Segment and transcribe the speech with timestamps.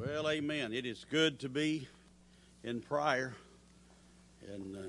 [0.00, 0.72] Well, amen.
[0.72, 1.86] It is good to be
[2.64, 3.34] in prayer.
[4.50, 4.80] And uh,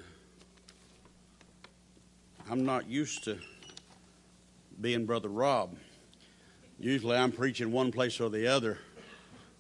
[2.50, 3.38] I'm not used to
[4.80, 5.76] being Brother Rob.
[6.80, 8.78] Usually I'm preaching one place or the other.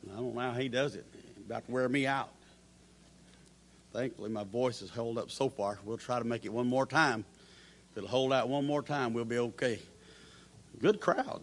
[0.10, 1.06] I don't know how he does it.
[1.46, 2.32] About to wear me out.
[3.92, 5.80] Thankfully, my voice has held up so far.
[5.84, 7.26] We'll try to make it one more time.
[7.92, 9.80] If it'll hold out one more time, we'll be okay.
[10.80, 11.42] Good crowd.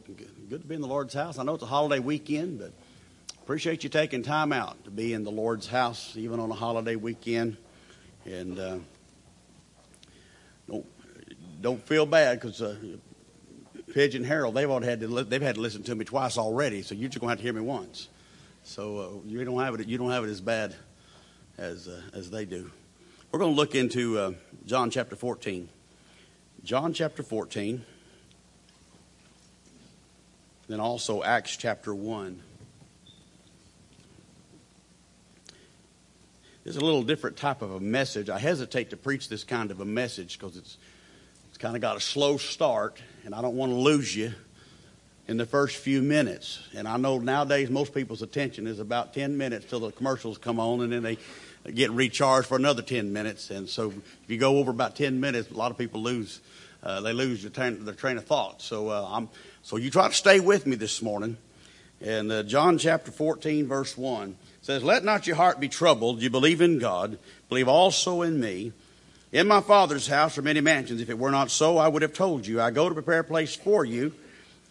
[0.48, 1.38] Good to be in the Lord's house.
[1.38, 2.72] I know it's a holiday weekend, but
[3.48, 6.96] appreciate you taking time out to be in the Lord's house, even on a holiday
[6.96, 7.56] weekend.
[8.26, 8.76] And uh,
[10.68, 10.84] don't
[11.62, 12.76] don't feel bad because uh,
[13.94, 16.82] Pigeon Harold they've all had to li- they've had to listen to me twice already,
[16.82, 18.08] so you're just gonna have to hear me once.
[18.64, 20.76] So uh, you don't have it you don't have it as bad
[21.56, 22.70] as uh, as they do.
[23.32, 24.32] We're going to look into uh,
[24.66, 25.70] John chapter 14.
[26.64, 27.82] John chapter 14.
[30.68, 32.42] Then also Acts chapter 1.
[36.68, 38.28] It's a little different type of a message.
[38.28, 40.76] I hesitate to preach this kind of a message because it's
[41.48, 44.34] it's kind of got a slow start, and I don't want to lose you
[45.28, 46.60] in the first few minutes.
[46.76, 50.60] And I know nowadays most people's attention is about 10 minutes till the commercials come
[50.60, 51.16] on, and then they
[51.72, 53.48] get recharged for another 10 minutes.
[53.48, 56.42] And so if you go over about 10 minutes, a lot of people lose
[56.82, 58.60] uh, they lose their train, their train of thought.
[58.60, 59.30] So uh, I'm
[59.62, 61.38] so you try to stay with me this morning.
[62.02, 64.36] And uh, John chapter 14 verse 1
[64.68, 66.20] says, "Let not your heart be troubled.
[66.20, 68.74] You believe in God, believe also in me."
[69.32, 71.00] In my Father's house are many mansions.
[71.00, 72.60] If it were not so, I would have told you.
[72.60, 74.12] I go to prepare a place for you.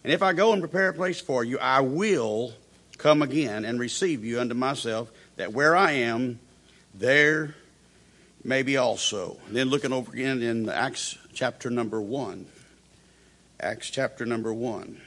[0.04, 2.54] And if I go and prepare a place for you, I will
[2.96, 6.38] come again and receive you unto myself, that where I am,
[6.94, 7.56] there
[8.44, 9.40] may be also.
[9.48, 12.46] And then looking over again in Acts chapter number 1.
[13.58, 15.00] Acts chapter number 1.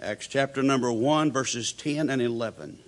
[0.00, 2.78] Acts chapter number 1, verses 10 and 11.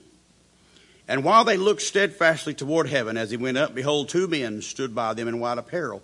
[1.09, 4.95] And while they looked steadfastly toward heaven as he went up, behold, two men stood
[4.95, 6.03] by them in white apparel,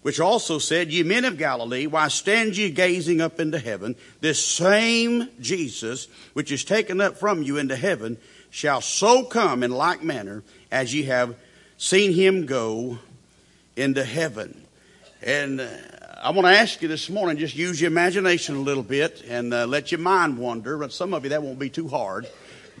[0.00, 3.96] which also said, Ye men of Galilee, why stand ye gazing up into heaven?
[4.22, 8.16] This same Jesus, which is taken up from you into heaven,
[8.48, 11.36] shall so come in like manner as ye have
[11.76, 12.98] seen him go
[13.76, 14.64] into heaven.
[15.22, 15.68] And uh,
[16.26, 19.54] I want to ask you this morning, just use your imagination a little bit and
[19.54, 20.76] uh, let your mind wander.
[20.76, 22.26] But some of you, that won't be too hard.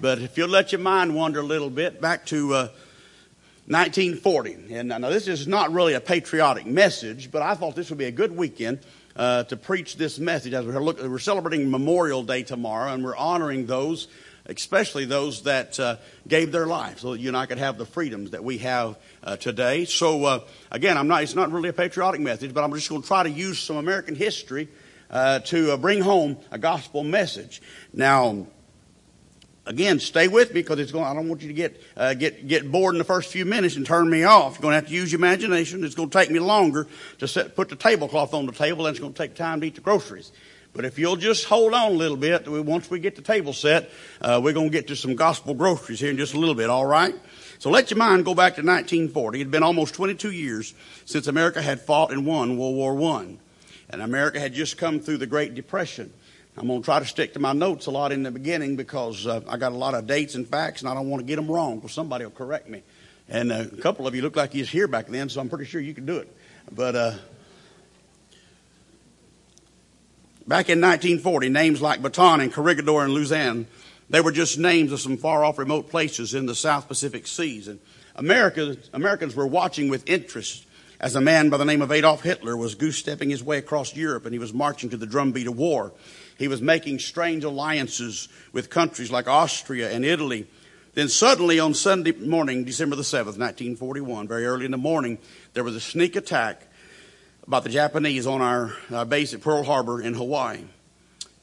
[0.00, 2.68] But if you'll let your mind wander a little bit back to uh,
[3.68, 4.74] 1940.
[4.74, 8.00] And I know this is not really a patriotic message, but I thought this would
[8.00, 8.80] be a good weekend
[9.14, 10.52] uh, to preach this message.
[10.52, 14.08] As we're, look, we're celebrating Memorial Day tomorrow, and we're honoring those
[14.48, 15.96] especially those that uh,
[16.26, 18.96] gave their life so that you and I could have the freedoms that we have
[19.22, 19.84] uh, today.
[19.84, 20.40] So, uh,
[20.70, 23.22] again, I'm not, it's not really a patriotic message, but I'm just going to try
[23.22, 24.68] to use some American history
[25.10, 27.62] uh, to uh, bring home a gospel message.
[27.92, 28.46] Now,
[29.66, 31.04] again, stay with me because it's going.
[31.04, 33.76] I don't want you to get uh, get get bored in the first few minutes
[33.76, 34.54] and turn me off.
[34.54, 35.84] You're going to have to use your imagination.
[35.84, 36.86] It's going to take me longer
[37.18, 39.66] to set, put the tablecloth on the table, and it's going to take time to
[39.66, 40.32] eat the groceries.
[40.76, 43.90] But if you'll just hold on a little bit, once we get the table set,
[44.20, 46.68] uh, we're going to get to some gospel groceries here in just a little bit,
[46.68, 47.14] all right?
[47.58, 49.38] So let your mind go back to 1940.
[49.38, 50.74] It had been almost 22 years
[51.06, 53.36] since America had fought and won World War I.
[53.88, 56.12] And America had just come through the Great Depression.
[56.58, 59.26] I'm going to try to stick to my notes a lot in the beginning because
[59.26, 61.36] uh, I got a lot of dates and facts and I don't want to get
[61.36, 62.82] them wrong because somebody will correct me.
[63.30, 65.48] And uh, a couple of you look like you was here back then, so I'm
[65.48, 66.34] pretty sure you can do it.
[66.70, 67.14] But uh,
[70.48, 73.66] Back in 1940, names like Bataan and Corregidor and Luzon,
[74.08, 77.66] they were just names of some far off remote places in the South Pacific Seas.
[77.66, 77.80] And
[78.14, 80.64] America, Americans were watching with interest
[81.00, 83.96] as a man by the name of Adolf Hitler was goose stepping his way across
[83.96, 85.92] Europe and he was marching to the drumbeat of war.
[86.38, 90.46] He was making strange alliances with countries like Austria and Italy.
[90.94, 95.18] Then suddenly on Sunday morning, December the 7th, 1941, very early in the morning,
[95.54, 96.68] there was a sneak attack
[97.46, 100.64] about the Japanese on our uh, base at Pearl Harbor in Hawaii.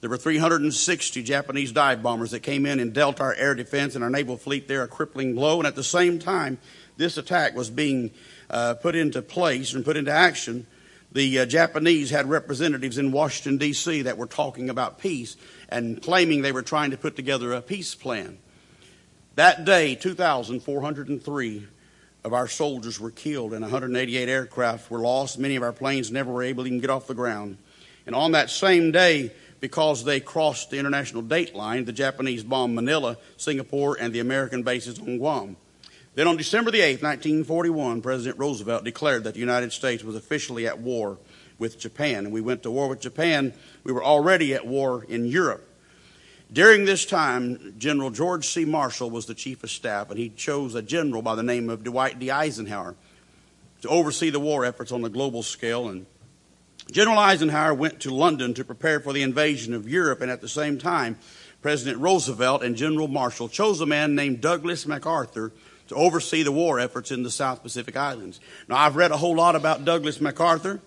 [0.02, 4.03] There were 360 Japanese dive bombers that came in and dealt our air defense and
[4.03, 5.59] our naval fleet there a crippling blow.
[5.59, 6.58] And at the same time,
[6.97, 8.11] this attack was being
[8.50, 10.67] uh, put into place and put into action.
[11.14, 14.02] The uh, Japanese had representatives in Washington, D.C.
[14.02, 15.38] that were talking about peace
[15.70, 18.40] and claiming they were trying to put together a peace plan.
[19.35, 21.67] That day, 2,403
[22.23, 25.37] of our soldiers were killed and 188 aircraft were lost.
[25.37, 27.58] Many of our planes never were able to even get off the ground.
[28.05, 32.75] And on that same day, because they crossed the international date line, the Japanese bombed
[32.75, 35.55] Manila, Singapore, and the American bases on Guam.
[36.16, 40.67] Then on December the 8th, 1941, President Roosevelt declared that the United States was officially
[40.67, 41.17] at war
[41.58, 42.25] with Japan.
[42.25, 43.53] And we went to war with Japan.
[43.84, 45.67] We were already at war in Europe.
[46.53, 48.64] During this time, General George C.
[48.64, 51.84] Marshall was the chief of staff, and he chose a general by the name of
[51.84, 52.29] Dwight D.
[52.29, 52.94] Eisenhower
[53.82, 55.90] to oversee the war efforts on the global scale.
[55.90, 56.05] And
[56.91, 60.47] General Eisenhower went to London to prepare for the invasion of Europe, and at the
[60.47, 61.17] same time,
[61.64, 65.52] President Roosevelt and General Marshall chose a man named Douglas MacArthur
[65.88, 68.40] to oversee the war efforts in the South Pacific Islands.
[68.67, 70.82] Now, I've read a whole lot about Douglas MacArthur,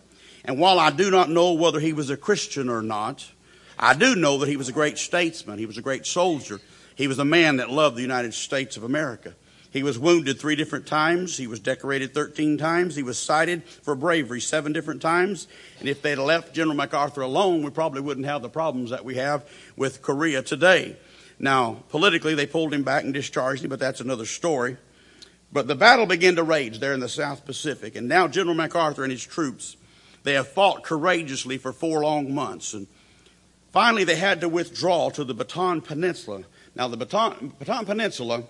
[0.45, 3.33] and while I do not know whether he was a Christian or not,
[3.79, 5.59] I do know that he was a great statesman.
[5.59, 6.61] He was a great soldier.
[6.95, 9.35] He was a man that loved the United States of America.
[9.71, 11.37] He was wounded three different times.
[11.37, 12.97] He was decorated 13 times.
[12.97, 15.49] He was cited for bravery seven different times.
[15.81, 19.17] And if they'd left General MacArthur alone, we probably wouldn't have the problems that we
[19.17, 19.45] have
[19.77, 20.97] with Korea today.
[21.39, 24.79] Now, politically, they pulled him back and discharged him, but that's another story.
[25.53, 27.97] But the battle began to rage there in the South Pacific.
[27.97, 29.77] And now General MacArthur and his troops,
[30.23, 32.73] they have fought courageously for four long months.
[32.73, 32.87] And
[33.77, 36.45] finally, they had to withdraw to the Bataan Peninsula.
[36.75, 38.45] Now, the Bataan, Bataan Peninsula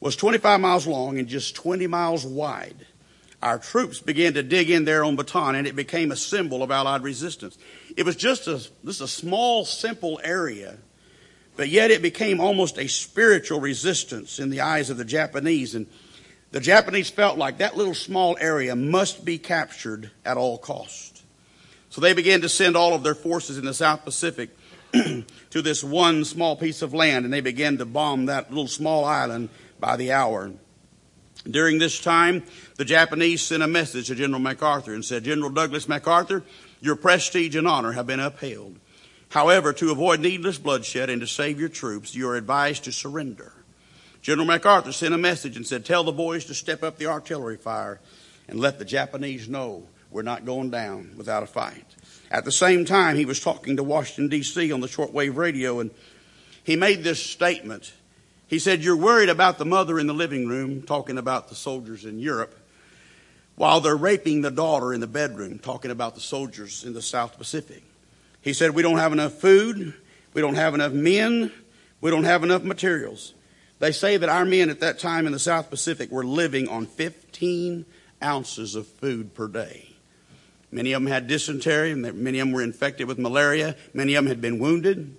[0.00, 2.86] was 25 miles long and just 20 miles wide.
[3.42, 6.70] Our troops began to dig in there on Bataan, and it became a symbol of
[6.70, 7.58] Allied resistance.
[7.98, 10.78] It was just a, just a small, simple area,
[11.54, 15.74] but yet it became almost a spiritual resistance in the eyes of the Japanese.
[15.74, 15.86] And
[16.50, 21.24] the Japanese felt like that little small area must be captured at all cost.
[21.90, 24.48] So they began to send all of their forces in the South Pacific
[25.50, 29.04] to this one small piece of land, and they began to bomb that little small
[29.04, 29.48] island
[29.80, 30.52] by the hour.
[31.50, 32.44] During this time,
[32.76, 36.44] the Japanese sent a message to General MacArthur and said, General Douglas MacArthur,
[36.80, 38.76] your prestige and honor have been upheld.
[39.30, 43.52] However, to avoid needless bloodshed and to save your troops, you are advised to surrender.
[44.20, 47.56] General MacArthur sent a message and said, Tell the boys to step up the artillery
[47.56, 47.98] fire
[48.46, 51.86] and let the Japanese know we're not going down without a fight.
[52.32, 54.72] At the same time, he was talking to Washington, D.C.
[54.72, 55.92] on the shortwave radio, and
[56.64, 57.92] he made this statement
[58.52, 62.04] he said, You're worried about the mother in the living room, talking about the soldiers
[62.04, 62.54] in Europe,
[63.56, 67.38] while they're raping the daughter in the bedroom, talking about the soldiers in the South
[67.38, 67.82] Pacific.
[68.42, 69.94] He said, We don't have enough food,
[70.34, 71.50] we don't have enough men,
[72.02, 73.32] we don't have enough materials.
[73.78, 76.84] They say that our men at that time in the South Pacific were living on
[76.84, 77.86] 15
[78.22, 79.91] ounces of food per day.
[80.72, 84.24] Many of them had dysentery, and many of them were infected with malaria, many of
[84.24, 85.14] them had been wounded.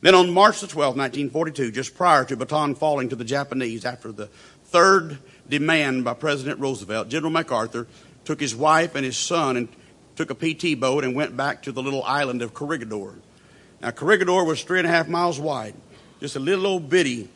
[0.00, 4.10] Then on March the 12th, 1942, just prior to Bataan falling to the Japanese after
[4.10, 4.28] the
[4.64, 5.18] third
[5.48, 7.86] demand by President Roosevelt, General MacArthur
[8.24, 9.68] took his wife and his son and
[10.16, 13.14] took a PT boat and went back to the little island of Corregidor.
[13.82, 15.74] Now, Corregidor was three and a half miles wide,
[16.20, 17.28] just a little old bitty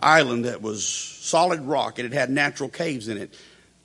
[0.00, 3.34] island that was solid rock and it had natural caves in it.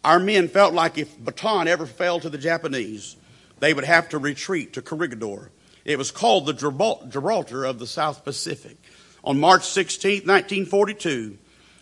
[0.03, 3.15] Our men felt like if Bataan ever fell to the Japanese,
[3.59, 5.51] they would have to retreat to Corregidor.
[5.83, 8.77] It was called the Gibraltar of the South Pacific.
[9.23, 11.37] On March 16, 1942,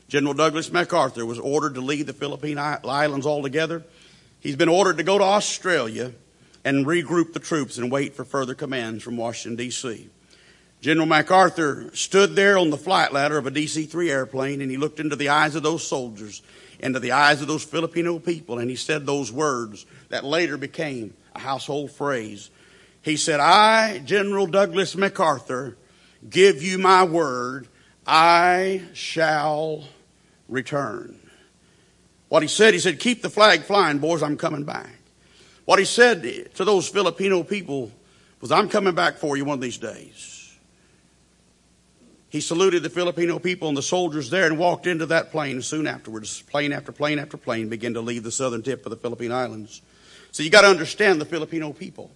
[0.08, 3.84] General Douglas MacArthur was ordered to leave the Philippine Islands altogether.
[4.40, 6.14] He's been ordered to go to Australia
[6.64, 10.10] and regroup the troops and wait for further commands from Washington, D.C.
[10.82, 14.78] General MacArthur stood there on the flight ladder of a DC 3 airplane and he
[14.78, 16.44] looked into the eyes of those soldiers,
[16.86, 21.14] into the eyes of those Filipino people, and he said those words that later became
[21.34, 22.52] a household phrase
[23.06, 25.78] he said, I, General Douglas MacArthur,
[26.28, 27.68] give you my word,
[28.08, 29.84] I shall
[30.50, 31.20] return.
[32.30, 34.90] What he said, he said, keep the flag flying, boys, I'm coming back.
[35.66, 36.24] What he said
[36.56, 37.92] to those Filipino people
[38.42, 40.35] was, I'm coming back for you one of these days.
[42.36, 45.88] He saluted the Filipino people and the soldiers there and walked into that plane soon
[45.88, 46.42] afterwards.
[46.42, 49.82] Plane after plane after plane began to leave the southern tip of the Philippine Islands.
[50.34, 52.12] So you got to understand the Filipino people.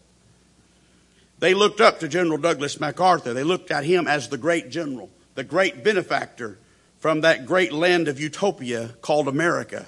[1.40, 3.34] They looked up to General Douglas MacArthur.
[3.34, 6.60] They looked at him as the great general, the great benefactor
[6.98, 9.86] from that great land of utopia called America.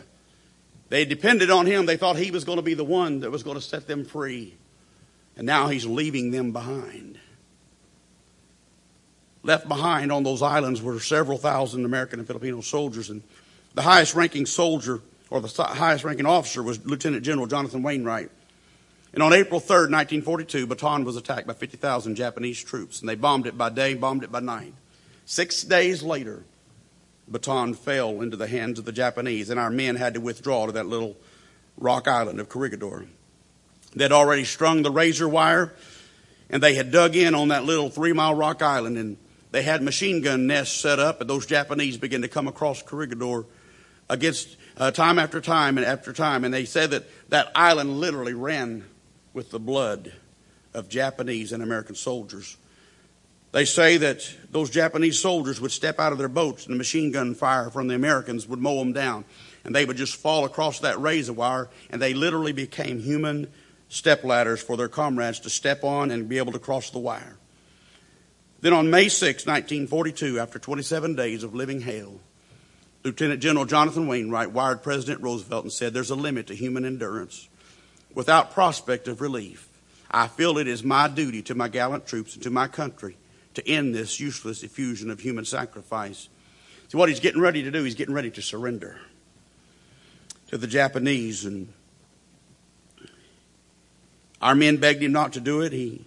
[0.88, 1.86] They depended on him.
[1.86, 4.06] They thought he was going to be the one that was going to set them
[4.06, 4.56] free.
[5.36, 7.20] And now he's leaving them behind.
[9.44, 13.10] Left behind on those islands were several thousand American and Filipino soldiers.
[13.10, 13.24] And
[13.74, 18.30] the highest ranking soldier, or the highest ranking officer, was Lieutenant General Jonathan Wainwright.
[19.14, 23.46] And on April 3rd, 1942, Bataan was attacked by 50,000 Japanese troops, and they bombed
[23.46, 24.74] it by day, bombed it by night.
[25.26, 26.44] Six days later,
[27.30, 30.72] Bataan fell into the hands of the Japanese, and our men had to withdraw to
[30.74, 31.18] that little
[31.78, 33.06] rock island of Corregidor.
[33.96, 35.74] They'd already strung the razor wire,
[36.50, 39.18] and they had dug in on that little three mile rock island, and
[39.52, 43.46] they had machine gun nests set up, and those Japanese began to come across Corregidor
[44.10, 48.34] against uh, time after time and after time, and they said that that island literally
[48.34, 48.84] ran
[49.34, 50.14] with the blood
[50.74, 52.58] of Japanese and American soldiers.
[53.52, 57.12] They say that those Japanese soldiers would step out of their boats and the machine
[57.12, 59.26] gun fire from the Americans would mow them down.
[59.66, 63.52] And they would just fall across that razor wire and they literally became human
[63.90, 67.38] step ladders for their comrades to step on and be able to cross the wire.
[68.62, 72.20] Then on May 6, 1942, after 27 days of living hell,
[73.04, 77.50] Lieutenant General Jonathan Wainwright wired President Roosevelt and said, There's a limit to human endurance.
[78.14, 79.68] Without prospect of relief,
[80.12, 83.18] I feel it is my duty to my gallant troops and to my country
[83.56, 86.30] to end this useless effusion of human sacrifice.
[86.90, 89.00] See, what he's getting ready to do, he's getting ready to surrender
[90.50, 91.46] to the Japanese.
[91.46, 91.74] And
[94.42, 95.72] our men begged him not to do it.
[95.74, 96.06] He,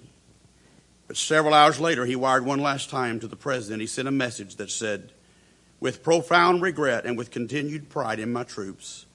[1.14, 3.80] but several hours later, he wired one last time to the president.
[3.80, 5.12] He sent a message that said,
[5.78, 9.06] With profound regret and with continued pride in my troops,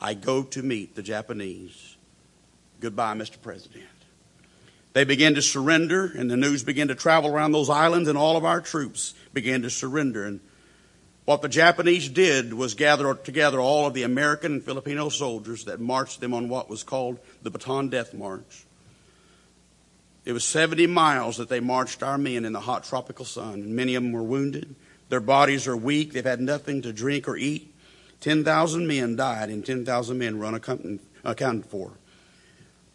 [0.00, 1.98] I go to meet the Japanese.
[2.80, 3.36] Goodbye, Mr.
[3.42, 3.84] President.
[4.94, 8.38] They began to surrender, and the news began to travel around those islands, and all
[8.38, 10.24] of our troops began to surrender.
[10.24, 10.40] And
[11.26, 15.80] what the Japanese did was gather together all of the American and Filipino soldiers that
[15.80, 18.64] marched them on what was called the Bataan Death March.
[20.24, 23.74] It was 70 miles that they marched our men in the hot tropical sun, and
[23.74, 24.74] many of them were wounded.
[25.08, 26.12] Their bodies are weak.
[26.12, 27.74] They've had nothing to drink or eat.
[28.20, 31.92] 10,000 men died, and 10,000 men were unaccounted for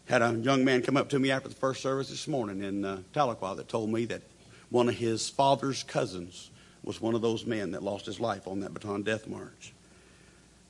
[0.08, 2.84] had a young man come up to me after the first service this morning in
[2.84, 4.22] uh, Tahlequah that told me that
[4.70, 6.50] one of his father's cousins
[6.82, 9.74] was one of those men that lost his life on that Bataan Death March.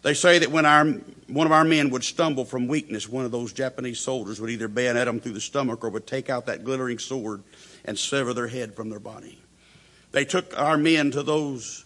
[0.02, 0.85] They say that when our,
[1.26, 4.69] one of our men would stumble from weakness, one of those Japanese soldiers would either
[4.69, 7.43] bayonet him through the stomach or would take out that glittering sword
[7.85, 9.38] and sever their head from their body.
[10.12, 11.85] They took our men to those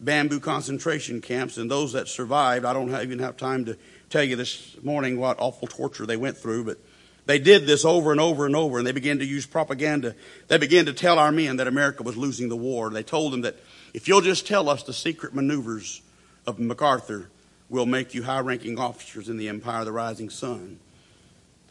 [0.00, 3.76] bamboo concentration camps, and those that survived, I don't even have time to
[4.10, 6.78] tell you this morning what awful torture they went through, but
[7.24, 10.16] they did this over and over and over, and they began to use propaganda.
[10.48, 12.90] They began to tell our men that America was losing the war.
[12.90, 13.56] They told them that
[13.94, 16.02] if you'll just tell us the secret maneuvers
[16.46, 17.30] of MacArthur,
[17.72, 20.78] we'll make you high ranking officers in the Empire of the Rising Sun.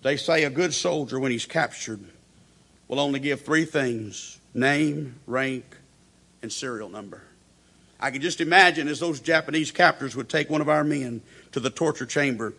[0.02, 2.00] They say a good soldier, when he's captured,
[2.88, 5.64] will only give three things name, rank,
[6.42, 7.22] and serial number.
[8.00, 11.60] I can just imagine as those Japanese captors would take one of our men to
[11.60, 12.56] the torture chamber,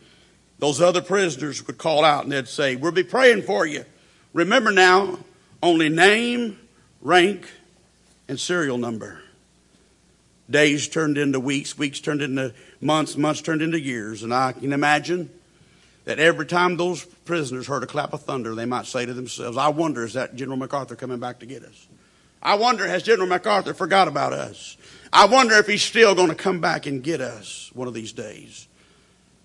[0.61, 3.85] those other prisoners would call out and they'd say, We'll be praying for you.
[4.33, 5.19] Remember now,
[5.61, 6.61] only name,
[7.01, 7.51] rank,
[8.29, 9.22] and serial number.
[10.53, 14.23] Days turned into weeks, weeks turned into months, months turned into years.
[14.23, 15.31] And I can imagine
[16.05, 19.57] that every time those prisoners heard a clap of thunder, they might say to themselves,
[19.57, 21.89] I wonder, is that General MacArthur coming back to get us?
[22.43, 24.77] I wonder, has General MacArthur forgot about us?
[25.13, 28.13] I wonder if he's still going to come back and get us one of these
[28.13, 28.69] days.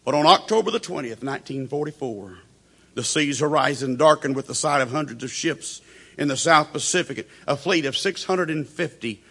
[0.04, 2.38] But on October the 20th, 1944,
[2.96, 5.82] the sea's horizon darkened with the sight of hundreds of ships
[6.18, 9.24] in the South Pacific, a fleet of 650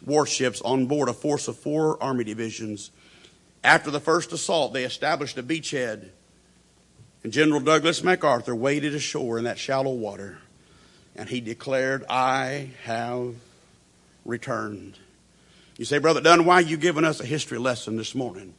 [0.00, 2.90] warships on board a force of four Army divisions.
[3.64, 6.08] After the first assault, they established a beachhead,
[7.22, 10.38] and General Douglas MacArthur waded ashore in that shallow water,
[11.14, 13.34] and he declared, I have
[14.24, 14.98] returned.
[15.78, 18.54] You say, Brother Dunn, why are you giving us a history lesson this morning?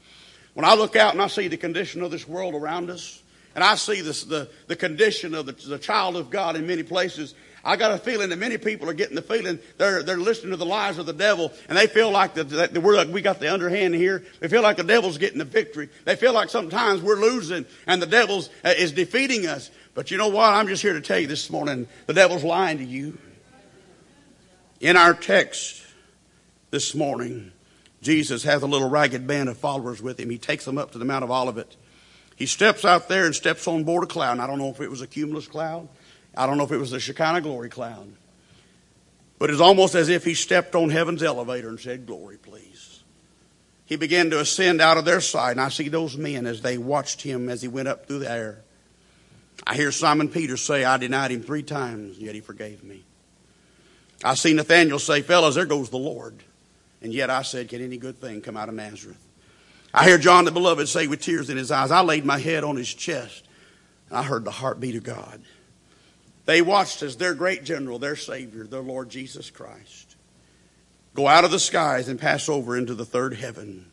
[0.53, 3.21] When I look out and I see the condition of this world around us,
[3.55, 6.83] and I see this, the, the condition of the, the child of God in many
[6.83, 10.51] places, I got a feeling that many people are getting the feeling they're, they're listening
[10.51, 13.39] to the lies of the devil and they feel like that, that we're, we got
[13.39, 14.23] the underhand here.
[14.41, 15.89] They feel like the devil's getting the victory.
[16.03, 19.71] They feel like sometimes we're losing and the devil uh, is defeating us.
[19.93, 20.53] But you know what?
[20.53, 23.17] I'm just here to tell you this morning, the devil's lying to you.
[24.81, 25.83] In our text,
[26.73, 27.51] this morning.
[28.01, 30.31] Jesus has a little ragged band of followers with him.
[30.31, 31.75] He takes them up to the Mount of Olivet.
[32.35, 34.31] He steps out there and steps on board a cloud.
[34.31, 35.87] And I don't know if it was a cumulus cloud.
[36.35, 38.11] I don't know if it was the Shekinah glory cloud.
[39.39, 43.03] But it's almost as if he stepped on heaven's elevator and said, Glory, please.
[43.85, 46.77] He began to ascend out of their sight, and I see those men as they
[46.77, 48.61] watched him as he went up through the air.
[49.67, 53.03] I hear Simon Peter say, I denied him three times, yet he forgave me.
[54.23, 56.35] I see Nathaniel say, Fellas, there goes the Lord.
[57.01, 59.19] And yet I said, Can any good thing come out of Nazareth?
[59.93, 62.63] I hear John the Beloved say with tears in his eyes, I laid my head
[62.63, 63.43] on his chest,
[64.09, 65.41] and I heard the heartbeat of God.
[66.45, 70.15] They watched as their great general, their Savior, their Lord Jesus Christ,
[71.13, 73.85] go out of the skies and pass over into the third heaven.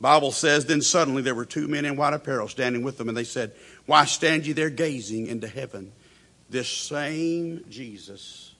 [0.00, 3.16] Bible says, then suddenly there were two men in white apparel standing with them, and
[3.16, 3.52] they said,
[3.86, 5.92] Why stand ye there gazing into heaven?
[6.48, 8.50] This same Jesus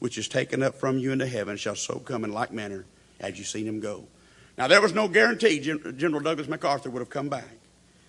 [0.00, 2.84] which is taken up from you into heaven shall so come in like manner
[3.20, 4.04] as you've seen him go.
[4.58, 7.48] Now, there was no guarantee General Douglas MacArthur would have come back.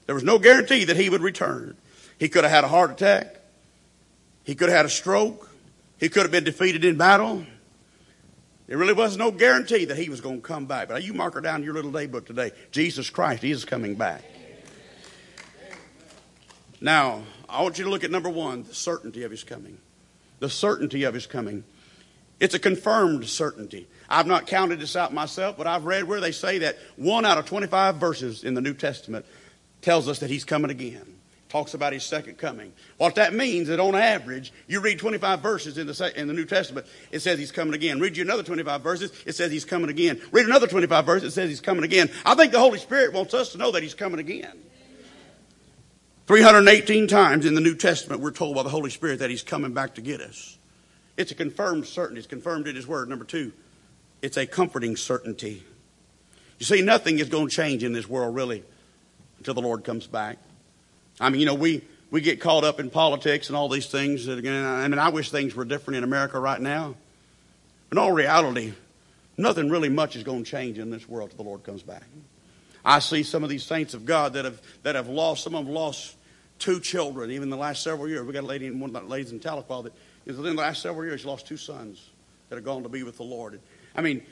[0.06, 1.78] There was no guarantee that he would return.
[2.18, 3.38] He could have had a heart attack.
[4.52, 5.50] He could have had a stroke.
[5.98, 7.46] He could have been defeated in battle.
[8.68, 10.90] There really was no guarantee that he was going to come back.
[10.90, 12.52] But you mark her down in your little daybook today.
[12.70, 14.26] Jesus Christ is coming back.
[16.82, 19.78] Now, I want you to look at number one, the certainty of his coming.
[20.40, 21.64] The certainty of his coming.
[22.42, 23.88] It's a confirmed certainty.
[24.10, 27.38] I've not counted this out myself, but I've read where they say that one out
[27.38, 29.26] of 25 verses in the New Testament
[29.82, 31.11] tells us that he's coming again.
[31.52, 32.72] Talks about his second coming.
[32.96, 36.34] What that means is that on average, you read 25 verses in the, in the
[36.34, 38.00] New Testament, it says he's coming again.
[38.00, 40.22] Read you another 25 verses, it says he's coming again.
[40.32, 42.10] Read another 25 verses, it says he's coming again.
[42.26, 44.54] I think the Holy Spirit wants us to know that he's coming again.
[46.28, 49.74] 318 times in the New Testament, we're told by the Holy Spirit that He's coming
[49.74, 50.58] back to get us.
[51.18, 52.20] It's a confirmed certainty.
[52.20, 53.10] It's confirmed in His Word.
[53.10, 53.52] Number two,
[54.22, 55.62] it's a comforting certainty.
[56.58, 58.64] You see, nothing is going to change in this world, really,
[59.40, 60.38] until the Lord comes back.
[61.22, 64.26] I mean, you know, we, we get caught up in politics and all these things.
[64.26, 66.96] That, I mean, I wish things were different in America right now.
[67.92, 68.74] In all reality,
[69.38, 72.04] nothing really much is going to change in this world until the Lord comes back.
[72.84, 75.66] I see some of these saints of God that have, that have lost, some of
[75.66, 76.16] them lost
[76.58, 78.26] two children, even the last several years.
[78.26, 79.94] We got a lady, in one of the ladies in Tahlequah that
[80.26, 82.10] within the last several years, she lost two sons
[82.50, 83.60] that are gone to be with the Lord.
[83.96, 84.24] I mean,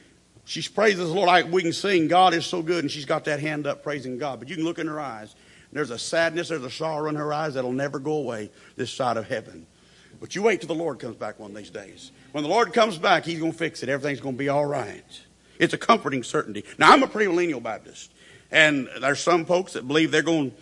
[0.46, 1.30] she praises the Lord.
[1.30, 4.18] I, we can sing, God is so good, and she's got that hand up praising
[4.18, 4.40] God.
[4.40, 5.36] But you can look in her eyes.
[5.72, 9.18] There's a sadness, there's a sorrow in her eyes that'll never go away this side
[9.18, 9.68] of heaven.
[10.20, 12.12] But you wait till the Lord comes back one of these days.
[12.32, 13.90] When the Lord comes back, He's going to fix it.
[13.90, 15.22] Everything's going to be all right.
[15.60, 16.64] It's a comforting certainty.
[16.78, 18.12] Now, I'm a premillennial Baptist,
[18.52, 20.54] and there's some folks that believe they're going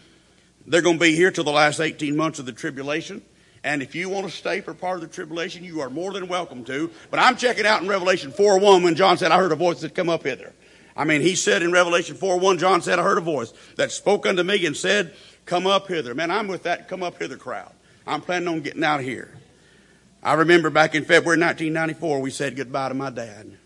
[0.68, 3.22] they're going to be here till the last 18 months of the tribulation.
[3.64, 6.28] And if you want to stay for part of the tribulation, you are more than
[6.28, 6.92] welcome to.
[7.10, 9.82] But I'm checking out in Revelation 4 1 when John said, I heard a voice
[9.82, 10.54] that come up hither.
[10.98, 13.92] I mean, he said in Revelation 4 1, John said, I heard a voice that
[13.92, 15.14] spoke unto me and said,
[15.46, 16.16] Come up hither.
[16.16, 17.72] Man, I'm with that come up hither crowd.
[18.08, 19.32] I'm planning on getting out of here.
[20.24, 23.58] I remember back in February 1994, we said goodbye to my dad.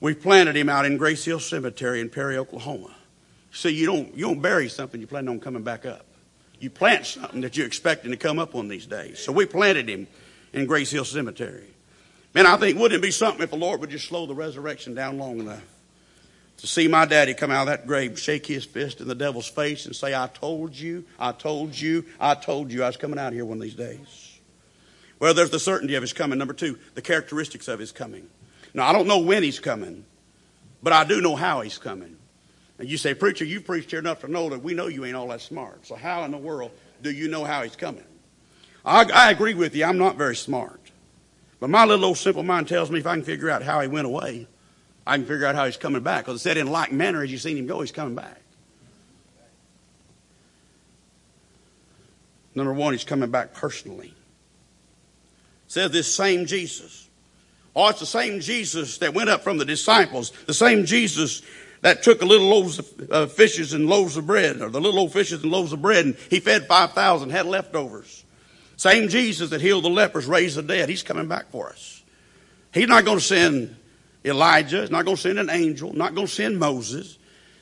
[0.00, 2.94] We planted him out in Grace Hill Cemetery in Perry, Oklahoma.
[3.50, 6.04] See, you don't, you don't bury something you plan on coming back up.
[6.60, 9.18] You plant something that you're expecting to come up on these days.
[9.20, 10.06] So we planted him
[10.52, 11.68] in Grace Hill Cemetery.
[12.34, 14.94] Man, I think, wouldn't it be something if the Lord would just slow the resurrection
[14.94, 15.73] down long enough
[16.58, 19.48] to see my daddy come out of that grave, shake his fist in the devil's
[19.48, 23.18] face, and say, I told you, I told you, I told you I was coming
[23.18, 24.38] out here one of these days.
[25.18, 26.38] Well, there's the certainty of his coming.
[26.38, 28.28] Number two, the characteristics of his coming.
[28.72, 30.04] Now, I don't know when he's coming,
[30.82, 32.16] but I do know how he's coming.
[32.78, 35.16] And you say, Preacher, you've preached here enough to know that we know you ain't
[35.16, 35.86] all that smart.
[35.86, 38.04] So how in the world do you know how he's coming?
[38.84, 39.84] I, I agree with you.
[39.84, 40.80] I'm not very smart.
[41.60, 43.88] But my little old simple mind tells me if I can figure out how he
[43.88, 44.48] went away,
[45.06, 46.24] I can figure out how he's coming back.
[46.24, 48.40] Because it said in like manner as you've seen him go, he's coming back.
[52.54, 54.08] Number one, he's coming back personally.
[54.08, 57.08] It says this same Jesus.
[57.76, 61.42] Oh, it's the same Jesus that went up from the disciples, the same Jesus
[61.80, 65.00] that took a little loaves of uh, fishes and loaves of bread, or the little
[65.00, 68.24] old fishes and loaves of bread, and he fed 5,000, had leftovers.
[68.76, 72.02] Same Jesus that healed the lepers, raised the dead, he's coming back for us.
[72.72, 73.76] He's not going to send
[74.24, 77.18] Elijah, he's not going to send an angel, not going to send Moses.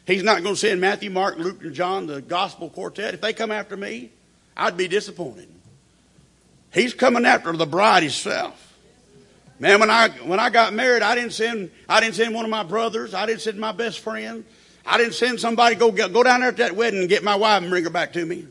[0.06, 3.14] He's not going to send Matthew, Mark, Luke, and John, the gospel quartet.
[3.14, 4.10] If they come after me,
[4.56, 5.48] I'd be disappointed.
[6.72, 8.58] He's coming after the bride himself.
[9.58, 12.50] Man, when I when I got married, I didn't send I didn't send one of
[12.50, 13.14] my brothers.
[13.14, 14.44] I didn't send my best friend.
[14.84, 17.62] I didn't send somebody go go down there at that wedding and get my wife
[17.62, 18.48] and bring her back to me.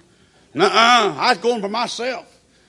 [0.53, 0.69] Nuh-uh.
[1.17, 2.27] I was going for myself.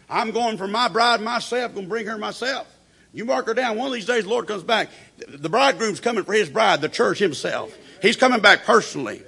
[0.09, 1.75] I'm going for my bride myself.
[1.75, 2.67] Going to bring her myself.
[3.13, 3.77] You mark her down.
[3.77, 4.89] One of these days, the Lord comes back.
[5.29, 7.77] The bridegroom's coming for his bride, the church himself.
[8.01, 9.23] He's coming back personally.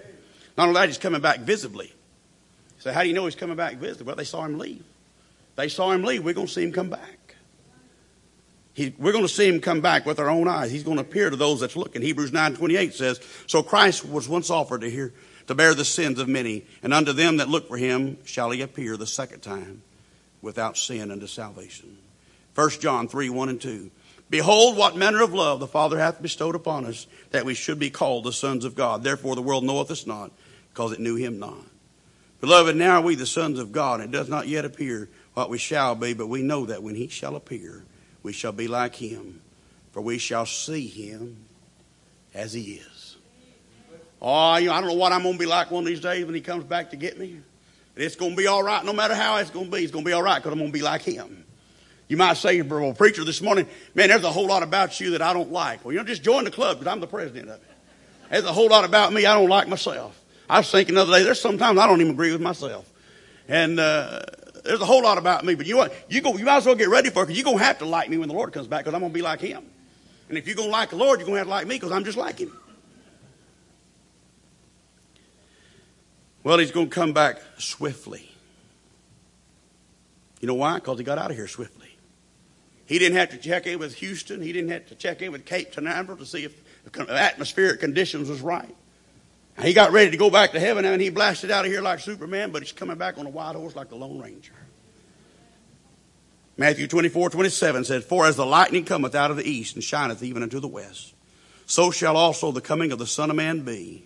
[0.56, 1.92] Not only that, he's coming back visibly.
[2.78, 4.06] So how do you know he's coming back visibly?
[4.06, 4.84] Well, they saw him leave.
[5.56, 6.24] They saw him leave.
[6.24, 7.36] We're going to see him come back.
[8.72, 10.70] He, we're going to see him come back with our own eyes.
[10.70, 12.02] He's going to appear to those that's looking.
[12.02, 15.12] Hebrews 9:28 says, "So Christ was once offered to hear
[15.46, 18.62] to bear the sins of many, and unto them that look for him shall he
[18.62, 19.82] appear the second time
[20.42, 21.98] without sin unto salvation."
[22.54, 23.90] 1 John 3, 1 and 2.
[24.30, 27.90] Behold, what manner of love the Father hath bestowed upon us, that we should be
[27.90, 29.02] called the sons of God.
[29.02, 30.32] Therefore the world knoweth us not,
[30.70, 31.66] because it knew him not.
[32.40, 34.00] Beloved, now are we the sons of God.
[34.00, 36.94] And it does not yet appear what we shall be, but we know that when
[36.94, 37.84] he shall appear,
[38.22, 39.40] we shall be like him,
[39.92, 41.36] for we shall see him
[42.34, 43.16] as he is.
[44.20, 46.00] Oh, you know, I don't know what I'm going to be like one of these
[46.00, 47.40] days when he comes back to get me.
[47.94, 49.82] But it's going to be all right no matter how it's going to be.
[49.82, 51.43] It's going to be all right because I'm going to be like him.
[52.08, 55.22] You might say, well, preacher, this morning, man, there's a whole lot about you that
[55.22, 55.84] I don't like.
[55.84, 57.70] Well, you know, just join the club because I'm the president of it.
[58.30, 60.20] There's a whole lot about me I don't like myself.
[60.48, 62.90] I was thinking the other day, there's sometimes I don't even agree with myself.
[63.48, 64.22] And, uh,
[64.64, 65.94] there's a whole lot about me, but you know what?
[66.08, 67.78] You go, you might as well get ready for it because you're going to have
[67.78, 69.62] to like me when the Lord comes back because I'm going to be like him.
[70.28, 71.76] And if you're going to like the Lord, you're going to have to like me
[71.76, 72.56] because I'm just like him.
[76.42, 78.30] Well, he's going to come back swiftly.
[80.40, 80.76] You know why?
[80.76, 81.83] Because he got out of here swiftly.
[82.86, 84.42] He didn't have to check in with Houston.
[84.42, 88.28] He didn't have to check in with Cape Canaveral to see if the atmospheric conditions
[88.28, 88.74] was right.
[89.62, 92.00] He got ready to go back to heaven and he blasted out of here like
[92.00, 94.52] Superman, but he's coming back on a white horse like the Lone Ranger.
[96.56, 100.22] Matthew 24, 27 says, For as the lightning cometh out of the east and shineth
[100.22, 101.14] even unto the west,
[101.66, 104.04] so shall also the coming of the Son of Man be.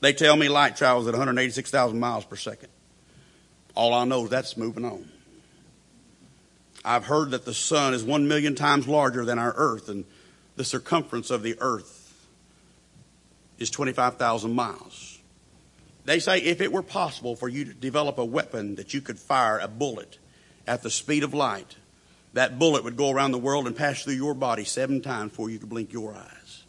[0.00, 2.68] They tell me light travels at 186,000 miles per second.
[3.74, 5.11] All I know is that's moving on.
[6.84, 10.04] I've heard that the sun is one million times larger than our earth, and
[10.56, 12.26] the circumference of the earth
[13.58, 15.18] is 25,000 miles.
[16.04, 19.18] They say if it were possible for you to develop a weapon that you could
[19.18, 20.18] fire a bullet
[20.66, 21.76] at the speed of light,
[22.32, 25.50] that bullet would go around the world and pass through your body seven times before
[25.50, 26.64] you could blink your eyes.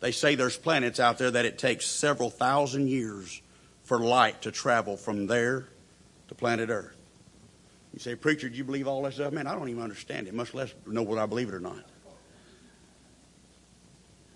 [0.00, 3.42] They say there's planets out there that it takes several thousand years
[3.84, 5.66] for light to travel from there
[6.28, 6.99] to planet Earth.
[7.92, 9.32] You say, Preacher, do you believe all that stuff?
[9.32, 11.84] Man, I don't even understand it, much less know whether I believe it or not.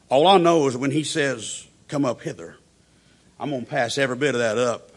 [0.09, 2.57] All I know is when he says, Come up hither,
[3.39, 4.91] I'm going to pass every bit of that up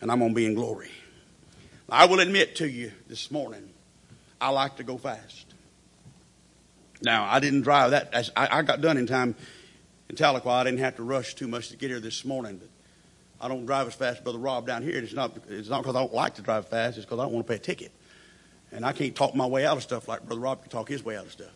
[0.00, 0.90] and I'm going to be in glory.
[1.88, 3.70] I will admit to you this morning,
[4.40, 5.46] I like to go fast.
[7.02, 8.30] Now, I didn't drive that.
[8.36, 9.34] I got done in time
[10.08, 10.46] in Tahlequah.
[10.46, 12.68] I didn't have to rush too much to get here this morning, but
[13.40, 14.96] I don't drive as fast as Brother Rob down here.
[14.96, 17.32] It's not, it's not because I don't like to drive fast, it's because I don't
[17.32, 17.92] want to pay a ticket.
[18.72, 21.04] And I can't talk my way out of stuff like Brother Rob can talk his
[21.04, 21.52] way out of stuff.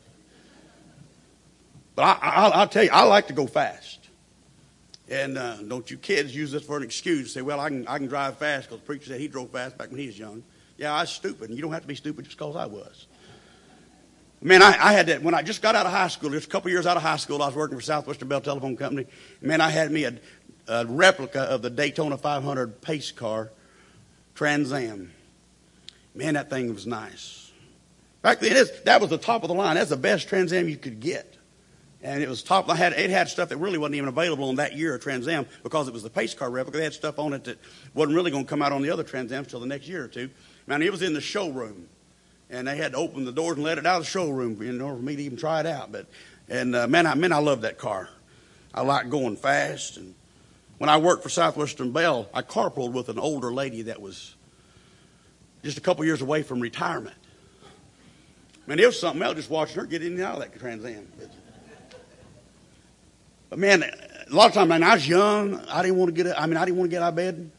[1.96, 3.98] But I—I'll tell you, I like to go fast.
[5.10, 7.32] And uh, don't you kids use this for an excuse.
[7.32, 9.76] Say, well, I can, I can drive fast because the preacher said he drove fast
[9.78, 10.44] back when he was young.
[10.76, 11.48] Yeah, I was stupid.
[11.48, 13.06] And you don't have to be stupid just because I was.
[14.40, 16.50] Man, I, I, had that when I just got out of high school, just a
[16.50, 19.06] couple years out of high school, I was working for Southwestern Bell Telephone Company.
[19.40, 20.14] Man, I had me a,
[20.68, 23.50] a replica of the Daytona 500 pace car,
[24.34, 25.12] Trans Am.
[26.14, 27.50] Man, that thing was nice.
[28.22, 29.76] Back then, that was the top of the line.
[29.76, 31.36] That's the best Trans Am you could get.
[32.02, 32.68] And it was top.
[32.68, 35.26] I had it had stuff that really wasn't even available on that year of Trans
[35.26, 36.78] Am because it was the pace car replica.
[36.78, 37.58] They had stuff on it that
[37.92, 40.04] wasn't really going to come out on the other Trans Am until the next year
[40.04, 40.30] or two.
[40.68, 41.88] Man, it was in the showroom,
[42.50, 44.80] and they had to open the doors and let it out of the showroom in
[44.80, 45.90] order for me to even try it out.
[45.90, 46.06] But
[46.48, 48.08] and uh, man, I man, I love that car.
[48.72, 49.96] I like going fast.
[49.96, 50.14] And
[50.78, 54.34] when I worked for Southwestern Bell, I carpooled with an older lady that was
[55.62, 57.16] just a couple years away from retirement.
[58.66, 60.84] Man, it was something else just watching her get in and out of that Trans
[60.84, 61.08] Am.
[63.50, 66.38] But man, a lot of times when I was young, I didn't want to get.
[66.38, 67.50] I mean, I didn't want to get out of bed.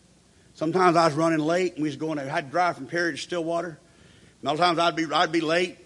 [0.54, 2.20] Sometimes I was running late, and we was going.
[2.20, 3.70] I had to drive from Perry to Stillwater.
[3.70, 5.78] And a lot of times I'd be I'd be late,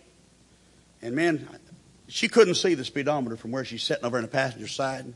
[1.02, 1.48] and man,
[2.10, 5.13] she couldn't see the speedometer from where she's sitting over in the passenger side.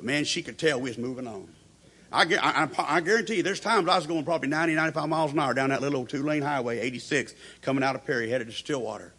[0.00, 1.46] But man, she could tell we was moving on.
[2.10, 5.38] I, I, I, guarantee you, there's times I was going probably 90, 95 miles an
[5.38, 9.12] hour down that little two lane highway, 86, coming out of Perry, headed to Stillwater.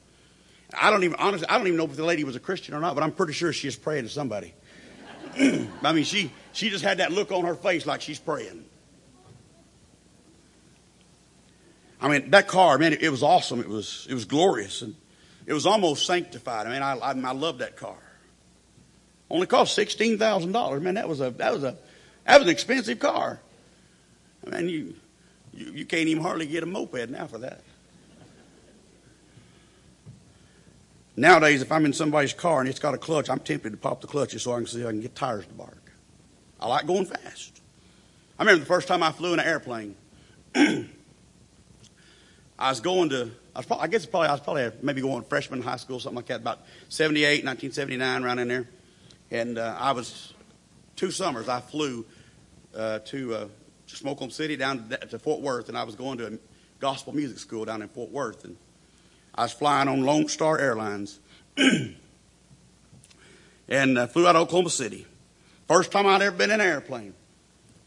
[0.74, 2.80] I don't even, honestly, I don't even know if the lady was a Christian or
[2.80, 4.56] not, but I'm pretty sure she was praying to somebody.
[5.40, 8.66] I mean, she, she just had that look on her face like she's praying.
[12.02, 13.60] I mean, that car, man, it, it was awesome.
[13.60, 14.82] It was, it was glorious.
[14.82, 14.96] And
[15.46, 16.66] it was almost sanctified.
[16.66, 18.00] I mean, I, I, I love that car.
[19.32, 20.84] Only cost sixteen thousand dollars.
[20.84, 21.78] Man, that was a that was a
[22.26, 23.40] that was an expensive car.
[24.46, 24.96] I mean, you,
[25.54, 27.62] you you can't even hardly get a moped now for that.
[31.16, 34.02] Nowadays, if I'm in somebody's car and it's got a clutch, I'm tempted to pop
[34.02, 35.92] the clutches so I can see if I can get tires to bark.
[36.60, 37.62] I like going fast.
[38.38, 39.96] I remember the first time I flew in an airplane.
[40.56, 40.88] I
[42.60, 45.62] was going to, I, was probably, I guess probably I was probably maybe going freshman
[45.62, 48.68] high school, something like that, about 78, 1979, around in there.
[49.32, 50.34] And uh, I was,
[50.96, 52.06] two summers, I flew
[52.76, 53.48] uh, to uh,
[53.88, 56.32] Smokelum City down to Fort Worth, and I was going to a
[56.80, 58.44] gospel music school down in Fort Worth.
[58.44, 58.58] And
[59.34, 61.20] I was flying on Lone Star Airlines
[61.58, 61.96] and
[63.98, 65.08] uh, flew out of Oklahoma City.
[65.68, 67.14] First time I'd ever been in an airplane.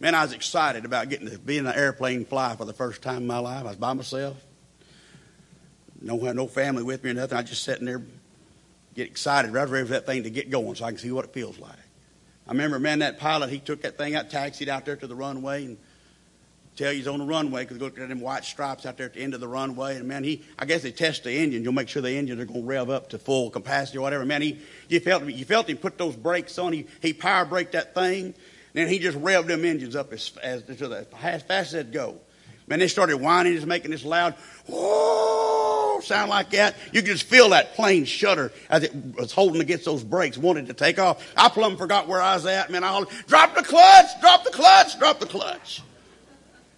[0.00, 3.02] Man, I was excited about getting to be in an airplane fly for the first
[3.02, 3.64] time in my life.
[3.64, 4.36] I was by myself.
[6.00, 7.38] No, no family with me or nothing.
[7.38, 8.02] I just sitting there,
[8.94, 11.32] get excited, right for that thing to get going so I can see what it
[11.32, 11.72] feels like.
[12.46, 15.14] I remember, man, that pilot, he took that thing out, taxied out there to the
[15.14, 15.78] runway, and
[16.76, 19.14] tell you he's on the runway because look at them white stripes out there at
[19.14, 19.96] the end of the runway.
[19.96, 21.62] And man, he, I guess they test the engine.
[21.64, 24.24] You'll make sure the engines are going to rev up to full capacity or whatever.
[24.24, 26.72] Man, he, you felt, you felt him put those brakes on.
[26.72, 28.34] He, he power braked that thing.
[28.72, 32.20] then he just revved them engines up as, as, the, as fast as they'd go.
[32.66, 34.34] Man, they started whining, just making this loud,
[34.66, 35.73] whoa,
[36.04, 36.76] sound like that.
[36.92, 40.66] You could just feel that plane shudder as it was holding against those brakes, wanted
[40.66, 41.24] to take off.
[41.36, 42.70] I plumb forgot where I was at.
[42.70, 45.82] Man, I hollered, drop the clutch, drop the clutch, drop the clutch.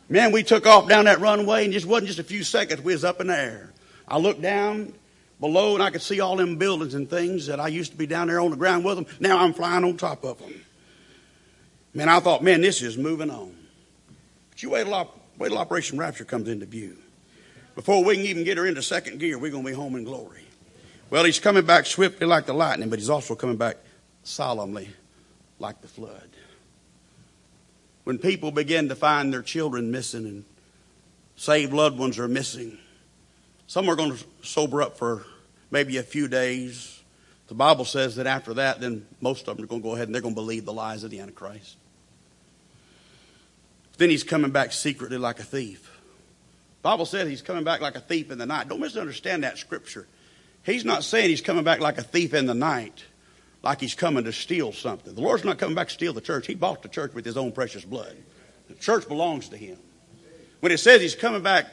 [0.08, 2.92] Man, we took off down that runway and just wasn't just a few seconds, we
[2.92, 3.72] was up in the air.
[4.06, 4.92] I looked down
[5.40, 8.06] below and I could see all them buildings and things that I used to be
[8.06, 9.06] down there on the ground with them.
[9.18, 10.54] Now I'm flying on top of them.
[11.92, 13.56] Man, I thought, man, this is moving on.
[14.50, 16.96] But you wait till, wait till Operation Rapture comes into view.
[17.76, 20.04] Before we can even get her into second gear, we're going to be home in
[20.04, 20.42] glory.
[21.10, 23.76] Well, he's coming back swiftly like the lightning, but he's also coming back
[24.24, 24.88] solemnly
[25.60, 26.30] like the flood.
[28.04, 30.44] When people begin to find their children missing and
[31.36, 32.78] saved loved ones are missing,
[33.66, 35.24] some are going to sober up for
[35.70, 37.02] maybe a few days.
[37.48, 40.08] The Bible says that after that, then most of them are going to go ahead
[40.08, 41.76] and they're going to believe the lies of the Antichrist.
[43.98, 45.95] Then he's coming back secretly like a thief.
[46.86, 48.68] Bible says he's coming back like a thief in the night.
[48.68, 50.06] Don't misunderstand that scripture.
[50.64, 53.02] He's not saying he's coming back like a thief in the night,
[53.64, 55.12] like he's coming to steal something.
[55.12, 56.46] The Lord's not coming back to steal the church.
[56.46, 58.16] He bought the church with his own precious blood.
[58.68, 59.78] The church belongs to him.
[60.60, 61.66] When it says he's coming back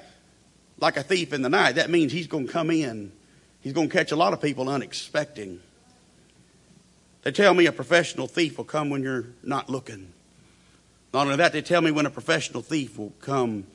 [0.80, 3.12] like a thief in the night, that means he's going to come in.
[3.62, 5.60] He's going to catch a lot of people unexpecting.
[7.22, 10.12] They tell me a professional thief will come when you're not looking.
[11.14, 13.68] Not only that, they tell me when a professional thief will come,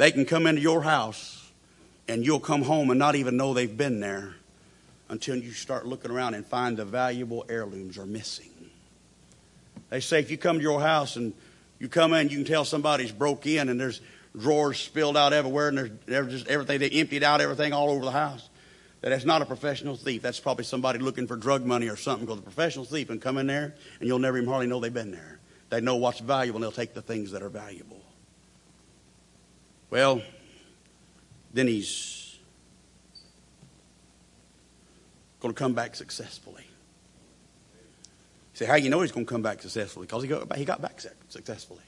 [0.00, 1.50] they can come into your house
[2.08, 4.34] and you'll come home and not even know they've been there
[5.10, 8.50] until you start looking around and find the valuable heirlooms are missing.
[9.90, 11.34] They say if you come to your house and
[11.78, 14.00] you come in, you can tell somebody's broke in and there's
[14.34, 16.78] drawers spilled out everywhere, and there's just everything.
[16.78, 18.48] They emptied out everything all over the house.
[19.02, 20.22] That that's not a professional thief.
[20.22, 22.24] That's probably somebody looking for drug money or something.
[22.24, 24.94] Because a professional thief can come in there, and you'll never even hardly know they've
[24.94, 25.40] been there.
[25.68, 27.99] They know what's valuable, and they'll take the things that are valuable.
[29.90, 30.22] Well,
[31.52, 32.38] then he's
[35.40, 36.64] going to come back successfully.
[38.52, 40.06] You say, how do you know he's going to come back successfully?
[40.06, 41.82] Because he got, he got back successfully.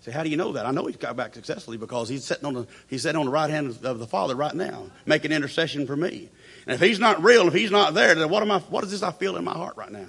[0.00, 0.66] Say, how do you know that?
[0.66, 3.30] I know he's got back successfully because he's sitting on the he's sitting on the
[3.30, 6.28] right hand of the Father right now, making intercession for me.
[6.66, 8.58] And if he's not real, if he's not there, then what am I?
[8.58, 10.06] What is this I feel in my heart right now?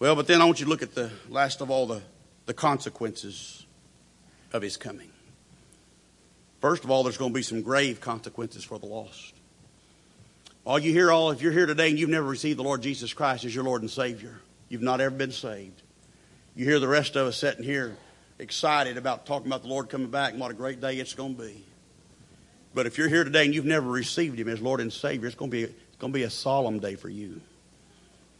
[0.00, 2.00] Well, but then I want you to look at the last of all the,
[2.46, 3.66] the consequences
[4.52, 5.10] of his coming.
[6.60, 9.34] First of all, there's going to be some grave consequences for the lost.
[10.64, 13.14] All you hear, all if you're here today and you've never received the Lord Jesus
[13.14, 15.82] Christ as your Lord and Savior, you've not ever been saved.
[16.54, 17.96] You hear the rest of us sitting here
[18.38, 21.36] excited about talking about the Lord coming back and what a great day it's going
[21.36, 21.64] to be.
[22.74, 25.36] But if you're here today and you've never received Him as Lord and Savior, it's
[25.36, 27.40] going to be, it's going to be a solemn day for you.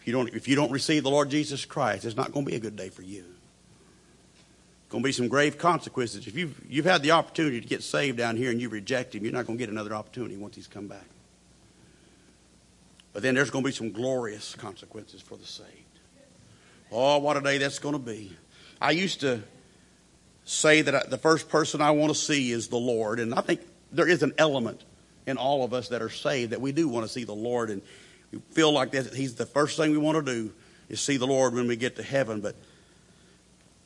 [0.01, 2.51] If you, don't, if you don't receive the Lord Jesus Christ, it's not going to
[2.51, 3.25] be a good day for you.
[4.91, 6.27] Going to be some grave consequences.
[6.27, 9.23] If you've, you've had the opportunity to get saved down here and you reject Him,
[9.23, 11.07] you're not going to get another opportunity once He's come back.
[13.13, 15.69] But then there's going to be some glorious consequences for the saved.
[16.91, 18.37] Oh, what a day that's going to be.
[18.81, 19.43] I used to
[20.45, 23.61] say that the first person I want to see is the Lord, and I think
[23.93, 24.83] there is an element
[25.25, 27.71] in all of us that are saved that we do want to see the Lord,
[27.71, 27.81] and
[28.33, 30.53] we feel like that He's the first thing we want to do
[30.89, 32.41] is see the Lord when we get to heaven.
[32.41, 32.57] But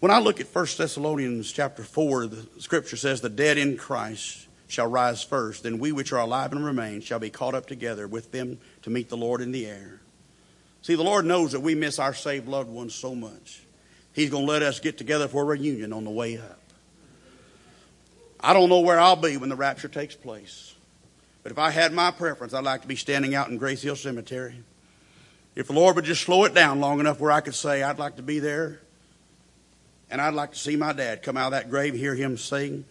[0.04, 4.48] when I look at 1 Thessalonians chapter 4, the scripture says, The dead in Christ
[4.68, 8.06] shall rise first, then we which are alive and remain shall be caught up together
[8.06, 10.02] with them to meet the Lord in the air.
[10.82, 13.62] See, the Lord knows that we miss our saved loved ones so much.
[14.12, 16.60] He's going to let us get together for a reunion on the way up.
[18.40, 20.74] I don't know where I'll be when the rapture takes place.
[21.42, 23.96] But if I had my preference, I'd like to be standing out in Grace Hill
[23.96, 24.64] Cemetery.
[25.54, 27.98] If the Lord would just slow it down long enough where I could say, I'd
[27.98, 28.82] like to be there.
[30.14, 32.84] And I'd like to see my dad come out of that grave, hear him sing,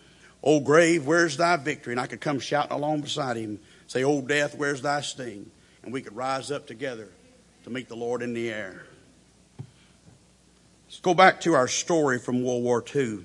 [0.43, 1.93] O grave, where's thy victory?
[1.93, 5.49] And I could come shouting along beside him, say, O death, where's thy sting?
[5.83, 7.07] And we could rise up together
[7.63, 8.83] to meet the Lord in the air.
[10.85, 13.19] Let's go back to our story from World War II.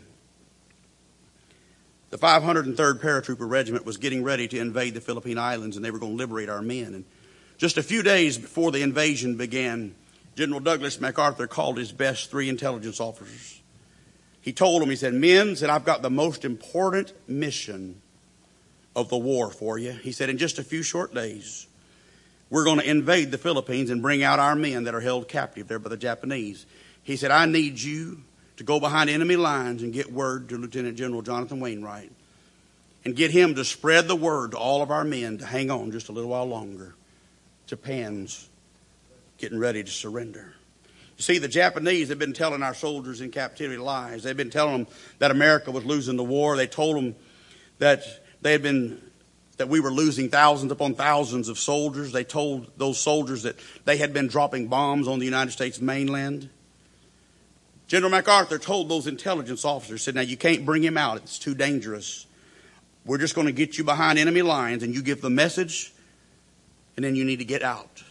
[2.11, 5.99] The 503rd Paratrooper Regiment was getting ready to invade the Philippine Islands and they were
[5.99, 6.95] going to liberate our men.
[6.95, 7.05] And
[7.57, 9.97] just a few days before the invasion began,
[10.37, 13.58] General Douglas MacArthur called his best three intelligence officers.
[14.49, 18.01] He told them, he said, Men, said, I've got the most important mission
[18.97, 19.93] of the war for you.
[19.93, 21.67] He said, in just a few short days,
[22.49, 25.69] we're going to invade the Philippines and bring out our men that are held captive
[25.69, 26.65] there by the Japanese.
[27.03, 28.23] He said, I need you
[28.57, 32.11] to go behind enemy lines and get word to Lieutenant General Jonathan Wainwright
[33.05, 35.91] and get him to spread the word to all of our men to hang on
[35.91, 36.95] just a little while longer.
[37.67, 38.49] Japan's
[39.37, 40.55] getting ready to surrender.
[41.19, 44.23] You see, the Japanese have been telling our soldiers in captivity lies.
[44.23, 46.57] They've been telling them that America was losing the war.
[46.57, 47.17] They told them
[47.79, 48.05] that
[48.41, 49.03] they had been
[49.57, 52.13] that we were losing thousands upon thousands of soldiers.
[52.13, 56.49] They told those soldiers that they had been dropping bombs on the United States mainland.
[57.89, 61.17] General MacArthur told those intelligence officers, said, now you can't bring him out.
[61.17, 62.27] It's too dangerous.
[63.05, 65.93] We're just going to get you behind enemy lines and you give the message
[66.97, 68.05] and then you need to get out.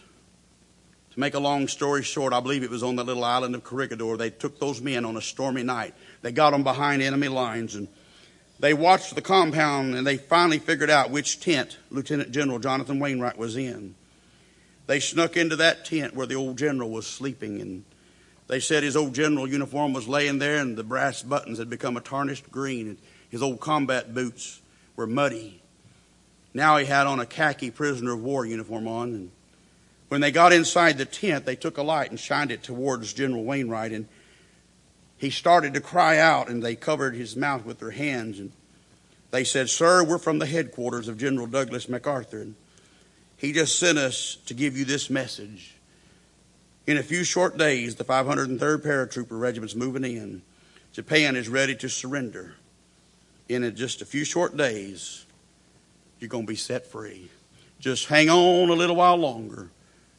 [1.18, 3.64] To make a long story short, I believe it was on the little island of
[3.64, 4.16] Corregidor.
[4.16, 5.94] They took those men on a stormy night.
[6.22, 7.88] They got them behind enemy lines and
[8.60, 13.36] they watched the compound and they finally figured out which tent Lieutenant General Jonathan Wainwright
[13.36, 13.96] was in.
[14.86, 17.84] They snuck into that tent where the old general was sleeping and
[18.46, 21.96] they said his old general uniform was laying there and the brass buttons had become
[21.96, 24.60] a tarnished green and his old combat boots
[24.94, 25.60] were muddy.
[26.54, 29.30] Now he had on a khaki prisoner of war uniform on and
[30.08, 33.44] when they got inside the tent they took a light and shined it towards General
[33.44, 34.08] Wainwright and
[35.18, 38.38] he started to cry out, and they covered his mouth with their hands.
[38.38, 38.52] And
[39.32, 42.40] they said, Sir, we're from the headquarters of General Douglas MacArthur.
[42.40, 42.54] And
[43.36, 45.74] he just sent us to give you this message.
[46.86, 50.42] In a few short days, the 503rd Paratrooper Regiment's moving in.
[50.92, 52.54] Japan is ready to surrender.
[53.48, 55.26] In just a few short days,
[56.20, 57.28] you're going to be set free.
[57.80, 59.70] Just hang on a little while longer.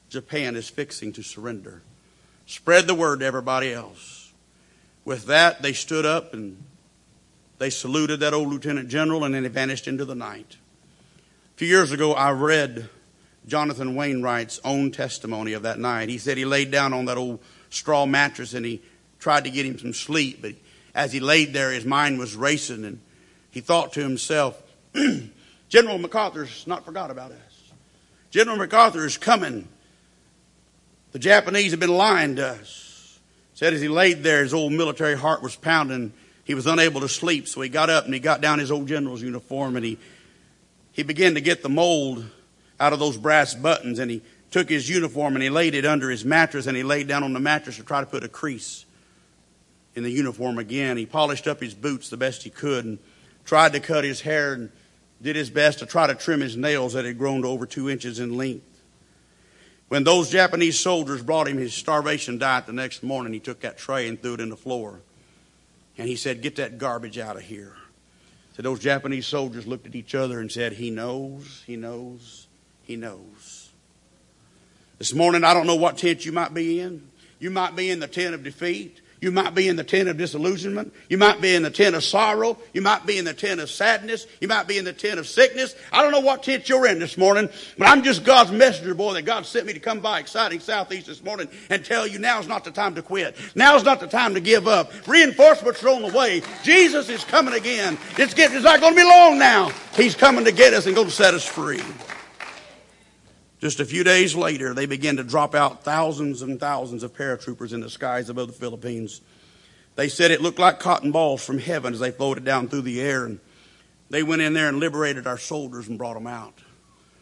[0.09, 1.81] Japan is fixing to surrender.
[2.45, 4.31] Spread the word to everybody else.
[5.05, 6.63] With that, they stood up and
[7.59, 10.57] they saluted that old lieutenant general and then they vanished into the night.
[11.55, 12.89] A few years ago, I read
[13.47, 16.09] Jonathan Wainwright's own testimony of that night.
[16.09, 18.81] He said he laid down on that old straw mattress and he
[19.19, 20.53] tried to get him some sleep, but
[20.95, 22.99] as he laid there, his mind was racing and
[23.51, 24.61] he thought to himself,
[25.69, 27.71] General MacArthur's not forgot about us.
[28.31, 29.67] General MacArthur is coming.
[31.11, 33.19] The Japanese had been lying to us.
[33.55, 36.13] Said as he laid there, his old military heart was pounding.
[36.43, 38.87] He was unable to sleep, so he got up and he got down his old
[38.87, 39.97] general's uniform and he,
[40.91, 42.25] he began to get the mold
[42.79, 46.09] out of those brass buttons and he took his uniform and he laid it under
[46.09, 48.85] his mattress and he laid down on the mattress to try to put a crease
[49.95, 50.97] in the uniform again.
[50.97, 52.99] He polished up his boots the best he could and
[53.45, 54.71] tried to cut his hair and
[55.21, 57.89] did his best to try to trim his nails that had grown to over two
[57.89, 58.78] inches in length.
[59.89, 63.77] When those Japanese soldiers brought him his starvation diet the next morning, he took that
[63.77, 65.01] tray and threw it in the floor.
[65.97, 67.75] And he said, Get that garbage out of here.
[68.55, 72.47] So those Japanese soldiers looked at each other and said, He knows, he knows,
[72.83, 73.71] he knows.
[74.99, 77.09] This morning, I don't know what tent you might be in.
[77.39, 79.01] You might be in the tent of defeat.
[79.21, 80.93] You might be in the tent of disillusionment.
[81.09, 82.57] You might be in the tent of sorrow.
[82.73, 84.25] You might be in the tent of sadness.
[84.39, 85.75] You might be in the tent of sickness.
[85.91, 89.13] I don't know what tent you're in this morning, but I'm just God's messenger boy
[89.13, 92.47] that God sent me to come by exciting Southeast this morning and tell you now's
[92.47, 93.35] not the time to quit.
[93.55, 94.91] Now's not the time to give up.
[95.05, 96.41] Reinforcements are on the way.
[96.63, 97.97] Jesus is coming again.
[98.17, 99.69] It's, it's not going to be long now.
[99.95, 101.81] He's coming to get us and going to set us free.
[103.59, 107.73] Just a few days later, they began to drop out thousands and thousands of paratroopers
[107.73, 109.21] in the skies above the Philippines.
[109.95, 113.01] They said it looked like cotton balls from heaven as they floated down through the
[113.01, 113.25] air.
[113.25, 113.39] And
[114.09, 116.53] they went in there and liberated our soldiers and brought them out.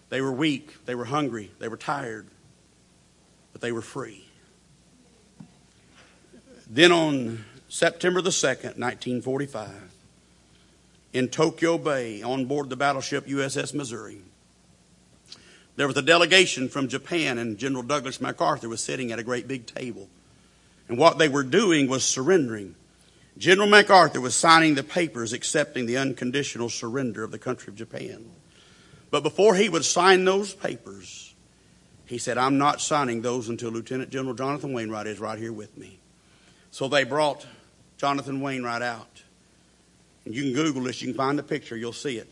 [0.09, 2.27] They were weak, they were hungry, they were tired,
[3.51, 4.25] but they were free.
[6.69, 9.69] Then on September the 2nd, 1945,
[11.13, 14.21] in Tokyo Bay, on board the battleship USS Missouri,
[15.77, 19.47] there was a delegation from Japan, and General Douglas MacArthur was sitting at a great
[19.47, 20.09] big table.
[20.89, 22.75] And what they were doing was surrendering.
[23.37, 28.25] General MacArthur was signing the papers accepting the unconditional surrender of the country of Japan.
[29.11, 31.35] But before he would sign those papers,
[32.07, 35.77] he said, I'm not signing those until Lieutenant General Jonathan Wainwright is right here with
[35.77, 35.99] me.
[36.71, 37.45] So they brought
[37.97, 39.21] Jonathan Wainwright out.
[40.25, 42.27] And you can Google this, you can find the picture, you'll see it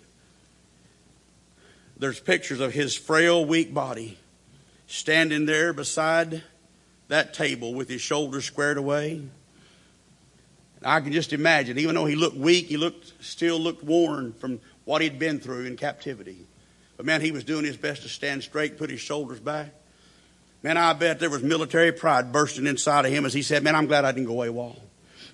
[1.98, 4.18] there's pictures of his frail, weak body
[4.88, 6.44] standing there beside
[7.08, 9.22] that table with his shoulders squared away.
[10.84, 14.60] I can just imagine, even though he looked weak, he looked still looked worn from
[14.84, 16.46] what he'd been through in captivity.
[16.98, 19.74] But man, he was doing his best to stand straight, put his shoulders back.
[20.62, 23.76] Man, I bet there was military pride bursting inside of him as he said, Man,
[23.76, 24.80] I'm glad I didn't go away, AWOL.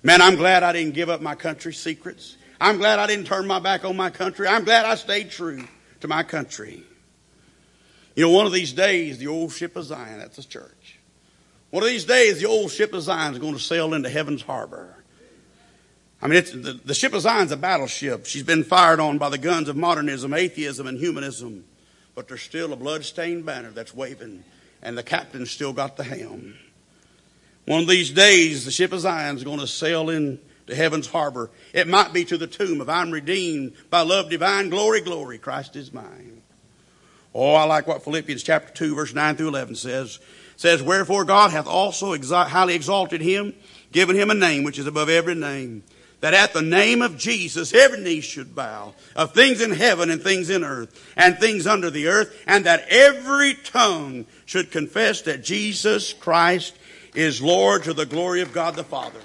[0.02, 2.36] Man, I'm glad I didn't give up my country's secrets.
[2.60, 4.46] I'm glad I didn't turn my back on my country.
[4.48, 5.64] I'm glad I stayed true
[6.02, 6.82] to my country.
[8.14, 10.98] You know, one of these days, the old ship of Zion, that's the church.
[11.70, 14.42] One of these days, the old ship of Zion is going to sail into heaven's
[14.42, 14.94] harbor.
[16.20, 18.26] I mean, the, the ship of Zion's a battleship.
[18.26, 21.64] She's been fired on by the guns of modernism, atheism, and humanism.
[22.14, 24.44] But there's still a blood-stained banner that's waving,
[24.82, 26.54] and the captain's still got the helm.
[27.64, 30.38] One of these days, the ship of Zion is going to sail in
[30.72, 31.50] to heaven's harbor.
[31.72, 34.70] It might be to the tomb of I'm redeemed by love divine.
[34.70, 36.42] Glory, glory, Christ is mine.
[37.34, 40.18] Oh, I like what Philippians chapter 2 verse 9 through 11 says.
[40.54, 43.54] It says, Wherefore God hath also highly exalted him,
[43.90, 45.82] given him a name which is above every name,
[46.20, 50.22] that at the name of Jesus every knee should bow, of things in heaven and
[50.22, 55.42] things in earth, and things under the earth, and that every tongue should confess that
[55.42, 56.76] Jesus Christ
[57.14, 59.20] is Lord to the glory of God the Father.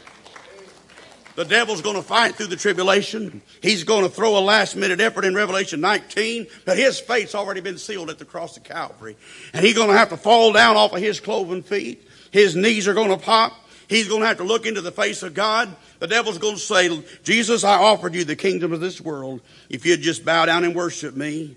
[1.38, 3.43] The devil's going to fight through the tribulation.
[3.61, 7.61] He's going to throw a last minute effort in Revelation 19, but his fate's already
[7.61, 9.15] been sealed at the cross of Calvary.
[9.53, 12.09] And he's going to have to fall down off of his cloven feet.
[12.31, 13.53] His knees are going to pop.
[13.88, 15.69] He's going to have to look into the face of God.
[15.99, 19.85] The devil's going to say, Jesus, I offered you the kingdom of this world if
[19.85, 21.55] you'd just bow down and worship me,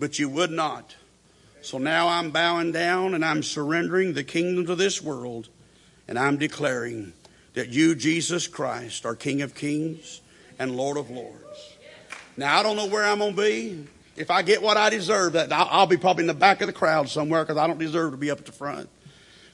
[0.00, 0.96] but you would not.
[1.60, 5.48] So now I'm bowing down and I'm surrendering the kingdom of this world
[6.08, 7.12] and I'm declaring
[7.54, 10.20] that you, Jesus Christ, are King of kings
[10.58, 11.76] and Lord of lords.
[12.36, 13.86] Now, I don't know where I'm going to be.
[14.16, 16.72] If I get what I deserve, that I'll be probably in the back of the
[16.72, 18.88] crowd somewhere because I don't deserve to be up at the front.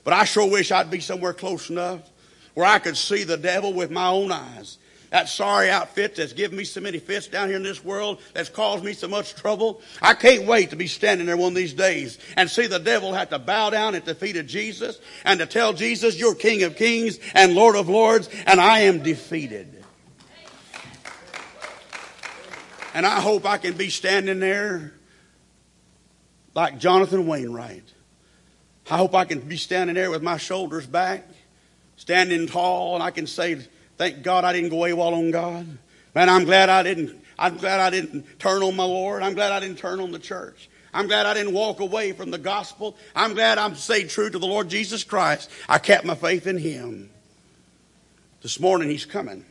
[0.05, 2.01] But I sure wish I'd be somewhere close enough
[2.55, 4.79] where I could see the devil with my own eyes.
[5.11, 8.51] That sorry outfit that's given me so many fits down here in this world, that's
[8.51, 9.81] caused me so much trouble.
[10.03, 13.15] I can't wait to be standing there one of these days and see the devil
[13.15, 16.63] have to bow down at the feet of Jesus and to tell Jesus, you're King
[16.63, 19.83] of kings and Lord of lords, and I am defeated.
[22.93, 24.93] And I hope I can be standing there
[26.55, 27.95] like Jonathan Wainwright.
[28.91, 31.29] I hope I can be standing there with my shoulders back,
[31.97, 33.59] standing tall, and I can say,
[33.99, 35.67] Thank God I didn't go AWOL on God.
[36.15, 37.21] Man, I'm glad I didn't.
[37.39, 39.23] I'm glad I didn't turn on my Lord.
[39.23, 40.71] I'm glad I didn't turn on the church.
[40.95, 42.97] I'm glad I didn't walk away from the gospel.
[43.15, 45.51] I'm glad I'm stayed true to the Lord Jesus Christ.
[45.69, 47.11] I kept my faith in Him.
[48.41, 49.45] This morning He's coming.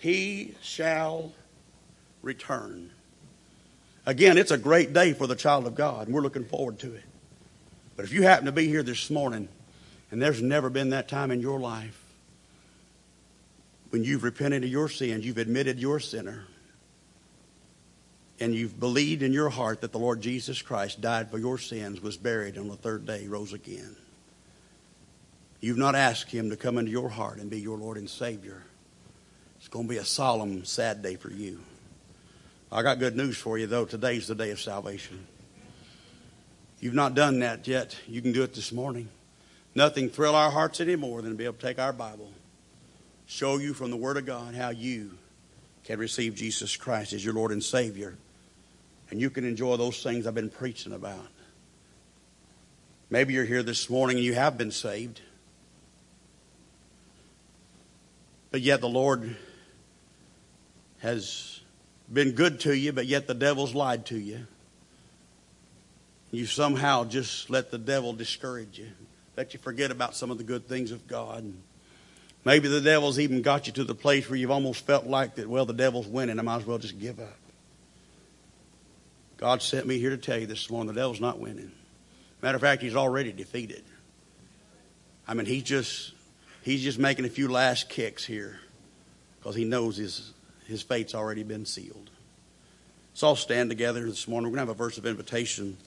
[0.00, 1.32] He shall
[2.22, 2.90] return.
[4.04, 6.94] Again, it's a great day for the child of God, and we're looking forward to
[6.94, 7.02] it.
[7.96, 9.48] But if you happen to be here this morning,
[10.10, 12.05] and there's never been that time in your life
[13.96, 16.44] when you've repented of your sins, you've admitted you're a sinner,
[18.38, 22.02] and you've believed in your heart that the Lord Jesus Christ died for your sins,
[22.02, 23.96] was buried, on the third day rose again.
[25.60, 28.64] You've not asked Him to come into your heart and be your Lord and Savior.
[29.56, 31.58] It's going to be a solemn, sad day for you.
[32.70, 33.86] I got good news for you, though.
[33.86, 35.26] Today's the day of salvation.
[36.80, 37.96] You've not done that yet.
[38.06, 39.08] You can do it this morning.
[39.74, 42.30] Nothing thrill our hearts any more than to be able to take our Bible
[43.26, 45.12] show you from the Word of God how you
[45.84, 48.16] can receive Jesus Christ as your Lord and Savior.
[49.10, 51.28] And you can enjoy those things I've been preaching about.
[53.08, 55.20] Maybe you're here this morning and you have been saved.
[58.50, 59.36] But yet the Lord
[60.98, 61.60] has
[62.12, 64.46] been good to you, but yet the devil's lied to you.
[66.32, 68.88] You somehow just let the devil discourage you,
[69.36, 71.52] let you forget about some of the good things of God.
[72.46, 75.48] Maybe the devil's even got you to the place where you've almost felt like that,
[75.48, 76.38] well, the devil's winning.
[76.38, 77.36] I might as well just give up.
[79.36, 81.72] God sent me here to tell you this morning the devil's not winning.
[82.42, 83.82] Matter of fact, he's already defeated.
[85.26, 86.12] I mean, he's just
[86.62, 88.60] he's just making a few last kicks here
[89.40, 90.32] because he knows his
[90.68, 92.10] his fate's already been sealed.
[93.14, 94.52] So I'll stand together this morning.
[94.52, 95.78] We're going to have a verse of invitation.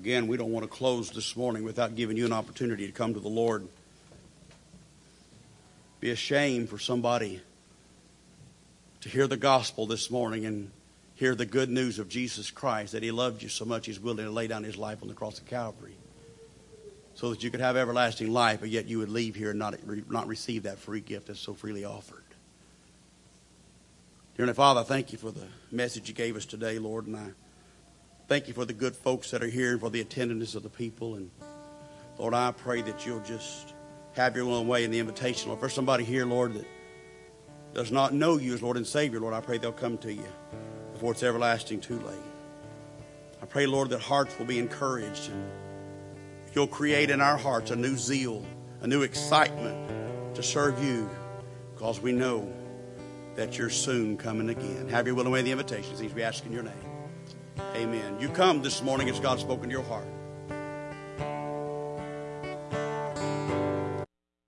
[0.00, 3.12] Again, we don't want to close this morning without giving you an opportunity to come
[3.12, 3.68] to the Lord.
[6.00, 7.42] Be a shame for somebody
[9.02, 10.70] to hear the gospel this morning and
[11.16, 14.24] hear the good news of Jesus Christ that He loved you so much He's willing
[14.24, 15.96] to lay down His life on the cross of Calvary
[17.12, 19.74] so that you could have everlasting life, but yet you would leave here and not,
[20.10, 22.24] not receive that free gift that's so freely offered.
[24.38, 27.26] Dear Father, I thank you for the message you gave us today, Lord, and I
[28.30, 30.68] Thank you for the good folks that are here and for the attentiveness of the
[30.68, 31.16] people.
[31.16, 31.32] And
[32.16, 33.74] Lord, I pray that you'll just
[34.12, 35.48] have your own way in the invitation.
[35.48, 36.66] Lord, for somebody here, Lord, that
[37.74, 40.28] does not know you as Lord and Savior, Lord, I pray they'll come to you
[40.92, 42.14] before it's everlasting too late.
[43.42, 45.28] I pray, Lord, that hearts will be encouraged.
[45.28, 45.50] And
[46.54, 48.46] you'll create in our hearts a new zeal,
[48.80, 51.10] a new excitement to serve you
[51.74, 52.48] because we know
[53.34, 54.88] that you're soon coming again.
[54.88, 55.96] Have your will and way the invitation.
[55.96, 56.89] Things we ask in your name.
[57.74, 58.16] Amen.
[58.18, 60.06] You come this morning as God spoken to your heart.